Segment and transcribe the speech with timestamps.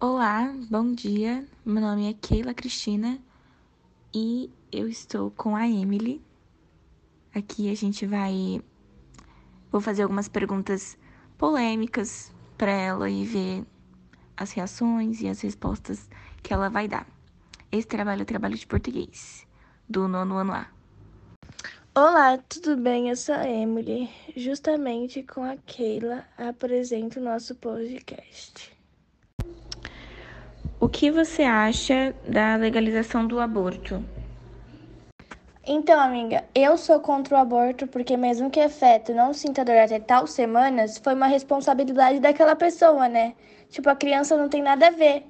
[0.00, 1.46] Olá, bom dia.
[1.64, 3.18] Meu nome é Keila Cristina
[4.12, 6.20] e eu estou com a Emily.
[7.32, 8.60] Aqui a gente vai.
[9.70, 10.98] Vou fazer algumas perguntas
[11.38, 13.64] polêmicas para ela e ver
[14.36, 16.10] as reações e as respostas
[16.42, 17.06] que ela vai dar.
[17.72, 19.46] Esse trabalho é o trabalho de português,
[19.88, 20.66] do nono ano A.
[21.94, 23.08] Olá, tudo bem?
[23.08, 24.10] Eu sou a Emily.
[24.36, 28.73] Justamente com a Keila apresento o nosso podcast.
[30.84, 34.04] O que você acha da legalização do aborto?
[35.66, 39.78] Então, amiga, eu sou contra o aborto porque, mesmo que o feto não sinta dor
[39.78, 43.32] até tal semanas, foi uma responsabilidade daquela pessoa, né?
[43.70, 45.24] Tipo, a criança não tem nada a ver.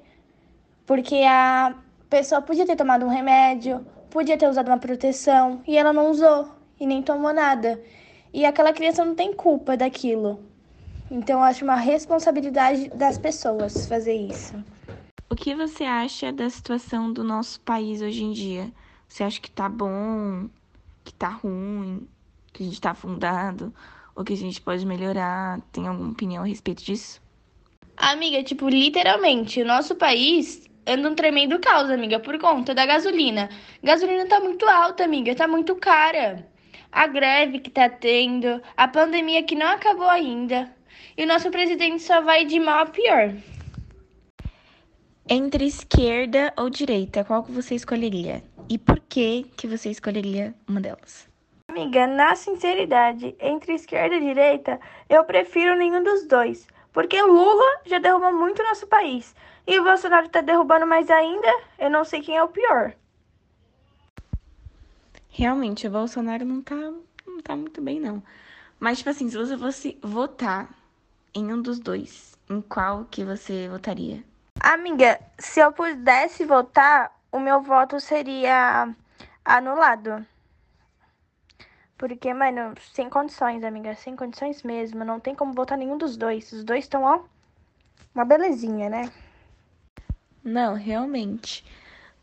[0.85, 1.73] Porque a
[2.09, 6.49] pessoa podia ter tomado um remédio, podia ter usado uma proteção e ela não usou
[6.77, 7.81] e nem tomou nada.
[8.33, 10.37] E aquela criança não tem culpa daquilo.
[11.09, 14.74] Então, eu acho uma responsabilidade das pessoas fazer isso.
[15.27, 18.71] O que você acha da situação do nosso país hoje em dia?
[19.07, 20.47] Você acha que tá bom,
[21.03, 22.07] que tá ruim,
[22.53, 23.73] que a gente tá afundado,
[24.15, 25.59] ou que a gente pode melhorar?
[25.71, 27.19] Tem alguma opinião a respeito disso?
[27.97, 33.49] Amiga, tipo, literalmente, o nosso país anda um tremendo caos, amiga, por conta da gasolina.
[33.81, 36.47] Gasolina tá muito alta, amiga, tá muito cara.
[36.91, 40.71] A greve que tá tendo, a pandemia que não acabou ainda.
[41.17, 43.33] E o nosso presidente só vai de mal a pior.
[45.27, 48.43] Entre esquerda ou direita, qual que você escolheria?
[48.69, 51.27] E por que que você escolheria uma delas?
[51.67, 56.67] Amiga, na sinceridade, entre esquerda e direita, eu prefiro nenhum dos dois.
[56.93, 59.35] Porque o Lula já derrubou muito o nosso país.
[59.65, 62.93] E o Bolsonaro tá derrubando mais ainda, eu não sei quem é o pior.
[65.31, 68.21] Realmente, o Bolsonaro não tá, não tá muito bem, não.
[68.79, 70.69] Mas, tipo assim, se você fosse votar
[71.33, 74.23] em um dos dois, em qual que você votaria?
[74.65, 78.91] Amiga, se eu pudesse votar, o meu voto seria
[79.45, 80.25] anulado.
[81.95, 83.93] Porque, mano, sem condições, amiga.
[83.93, 85.05] Sem condições mesmo.
[85.05, 86.51] Não tem como votar nenhum dos dois.
[86.51, 87.19] Os dois estão, ó,
[88.15, 89.11] uma belezinha, né?
[90.43, 91.63] Não, realmente.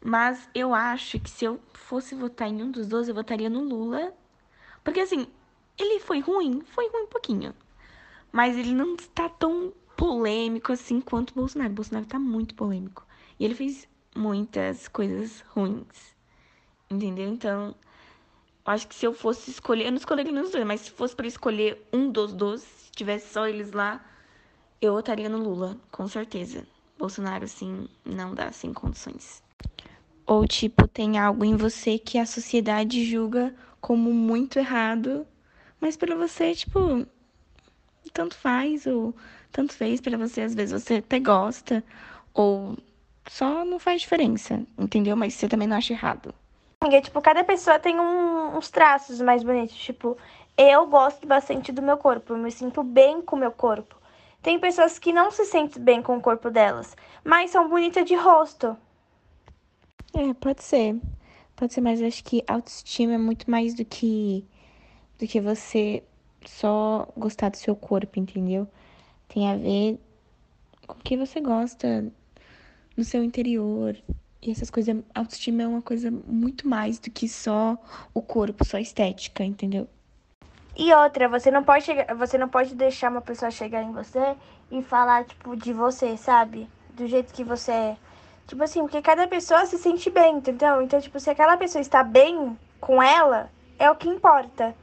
[0.00, 3.60] Mas eu acho que se eu fosse votar em um dos dois, eu votaria no
[3.60, 4.12] Lula.
[4.82, 5.28] Porque, assim,
[5.78, 6.60] ele foi ruim?
[6.66, 7.54] Foi ruim um pouquinho.
[8.32, 11.72] Mas ele não está tão polêmico assim quanto Bolsonaro.
[11.72, 13.06] Bolsonaro tá muito polêmico.
[13.38, 13.86] E ele fez
[14.16, 16.16] muitas coisas ruins.
[16.90, 17.28] Entendeu?
[17.28, 17.72] Então,
[18.66, 21.14] acho que se eu fosse escolher, eu não escolheria nenhum dos dois, mas se fosse
[21.14, 24.04] para escolher um dos dois, se tivesse só eles lá,
[24.80, 26.66] eu votaria no Lula, com certeza.
[26.98, 29.40] Bolsonaro, assim, não dá sem condições.
[30.26, 35.24] Ou, tipo, tem algo em você que a sociedade julga como muito errado,
[35.80, 37.06] mas para você, tipo,
[38.12, 39.14] tanto faz, ou
[39.52, 41.84] tanto fez para você, às vezes você até gosta,
[42.34, 42.76] ou
[43.28, 45.16] só não faz diferença, entendeu?
[45.16, 46.34] Mas você também não acha errado.
[47.02, 49.76] Tipo, cada pessoa tem um, uns traços mais bonitos.
[49.76, 50.16] Tipo,
[50.56, 53.96] eu gosto bastante do meu corpo, eu me sinto bem com o meu corpo.
[54.42, 58.16] Tem pessoas que não se sentem bem com o corpo delas, mas são bonitas de
[58.16, 58.76] rosto.
[60.12, 60.98] É, pode ser.
[61.54, 64.44] Pode ser, mas acho que autoestima é muito mais do que
[65.18, 66.02] do que você
[66.44, 68.66] só gostar do seu corpo, entendeu?
[69.32, 69.98] Tem a ver
[70.86, 72.12] com o que você gosta
[72.96, 73.96] no seu interior.
[74.42, 77.78] E essas coisas, autoestima é uma coisa muito mais do que só
[78.12, 79.88] o corpo, só estética, entendeu?
[80.76, 84.36] E outra, você não pode chegar, você não pode deixar uma pessoa chegar em você
[84.70, 86.68] e falar tipo de você, sabe?
[86.90, 87.96] Do jeito que você é.
[88.46, 90.82] Tipo assim, porque cada pessoa se sente bem, entendeu?
[90.82, 94.74] Então, tipo, se aquela pessoa está bem com ela, é o que importa.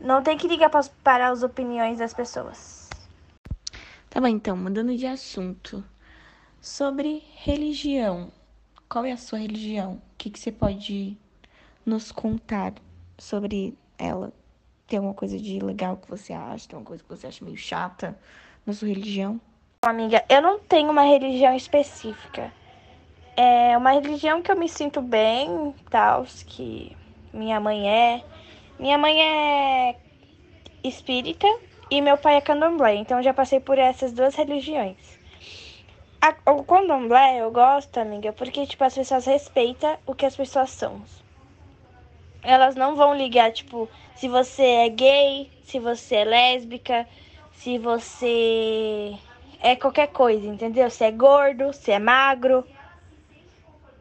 [0.00, 0.70] Não tem que ligar
[1.04, 2.79] para as opiniões das pessoas.
[4.20, 5.82] Tá bom, então, mudando de assunto.
[6.60, 8.30] Sobre religião.
[8.86, 9.94] Qual é a sua religião?
[9.94, 11.16] O que, que você pode
[11.86, 12.74] nos contar
[13.16, 14.30] sobre ela?
[14.86, 16.68] Tem alguma coisa de legal que você acha?
[16.68, 18.14] Tem alguma coisa que você acha meio chata
[18.66, 19.40] na sua religião?
[19.80, 22.52] Amiga, eu não tenho uma religião específica.
[23.38, 26.94] É uma religião que eu me sinto bem, tal, que
[27.32, 28.22] minha mãe é.
[28.78, 29.96] Minha mãe é
[30.84, 31.48] espírita
[31.90, 34.96] e meu pai é candomblé, então já passei por essas duas religiões.
[36.20, 40.70] A, o candomblé eu gosto, amiga, porque tipo as pessoas respeitam o que as pessoas
[40.70, 41.02] são.
[42.42, 47.06] Elas não vão ligar, tipo, se você é gay, se você é lésbica,
[47.52, 49.14] se você
[49.60, 50.88] é qualquer coisa, entendeu?
[50.88, 52.66] Se é gordo, se é magro.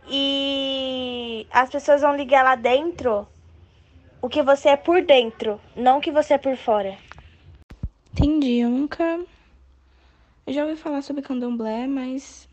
[0.07, 3.27] E as pessoas vão ligar lá dentro
[4.21, 6.97] o que você é por dentro, não o que você é por fora.
[8.13, 9.25] Entendi, eu nunca.
[10.45, 12.47] Eu já ouvi falar sobre candomblé, mas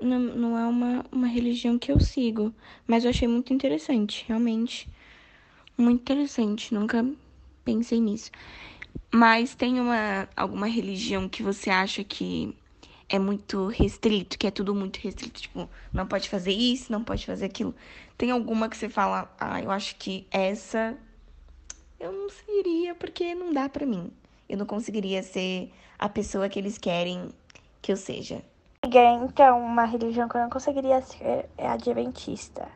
[0.00, 2.52] não, não é uma, uma religião que eu sigo,
[2.86, 4.88] mas eu achei muito interessante, realmente.
[5.76, 7.04] Muito interessante, nunca
[7.64, 8.30] pensei nisso.
[9.12, 12.56] Mas tem uma alguma religião que você acha que
[13.08, 17.26] é muito restrito, que é tudo muito restrito, tipo, não pode fazer isso, não pode
[17.26, 17.74] fazer aquilo.
[18.18, 20.96] Tem alguma que você fala, ah, eu acho que essa
[22.00, 24.10] eu não seguiria porque não dá para mim.
[24.52, 27.30] Eu não conseguiria ser a pessoa que eles querem
[27.80, 28.42] que eu seja.
[28.84, 32.68] Então, uma religião que eu não conseguiria ser é a adventista.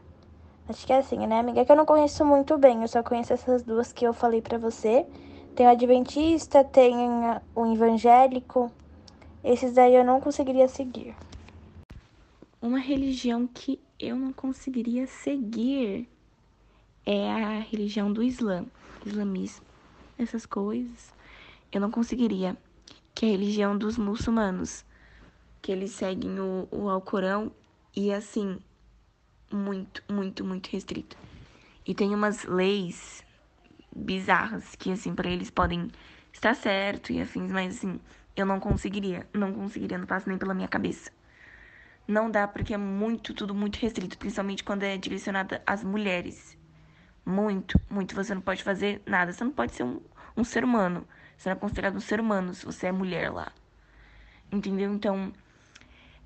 [0.66, 1.60] Acho que é assim, né, amiga?
[1.60, 4.40] É que eu não conheço muito bem, eu só conheço essas duas que eu falei
[4.40, 5.04] para você.
[5.54, 6.96] Tem o adventista, tem
[7.54, 8.72] o evangélico.
[9.44, 11.14] Esses daí eu não conseguiria seguir.
[12.62, 16.08] Uma religião que eu não conseguiria seguir
[17.04, 18.64] é a religião do Islã,
[19.04, 19.66] islamismo,
[20.18, 21.15] essas coisas.
[21.70, 22.56] Eu não conseguiria.
[23.14, 24.84] Que é a religião dos muçulmanos,
[25.62, 27.50] que eles seguem o, o Alcorão
[27.94, 28.58] e assim,
[29.50, 31.16] muito, muito, muito restrito.
[31.86, 33.24] E tem umas leis
[33.94, 35.90] bizarras que, assim, para eles podem
[36.32, 37.98] estar certo e afins, mas assim,
[38.36, 41.10] eu não conseguiria, não conseguiria, não passa nem pela minha cabeça.
[42.06, 46.56] Não dá porque é muito, tudo muito restrito, principalmente quando é direcionado às mulheres.
[47.24, 48.14] Muito, muito.
[48.14, 50.00] Você não pode fazer nada, você não pode ser um,
[50.36, 51.06] um ser humano.
[51.36, 53.52] Você não é considerado um ser humano se você é mulher lá.
[54.50, 54.92] Entendeu?
[54.92, 55.32] Então,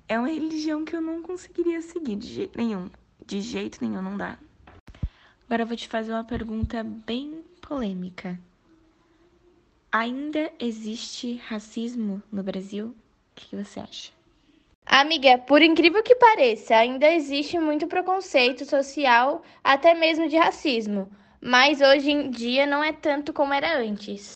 [0.07, 2.89] é uma religião que eu não conseguiria seguir de jeito nenhum.
[3.25, 4.37] De jeito nenhum, não dá.
[5.45, 8.39] Agora eu vou te fazer uma pergunta bem polêmica.
[9.91, 12.87] Ainda existe racismo no Brasil?
[12.87, 12.95] O
[13.35, 14.11] que você acha?
[14.85, 21.09] Amiga, por incrível que pareça, ainda existe muito preconceito social, até mesmo de racismo.
[21.39, 24.21] Mas hoje em dia não é tanto como era antes.